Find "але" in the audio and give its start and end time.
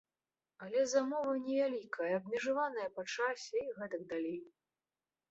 0.67-0.79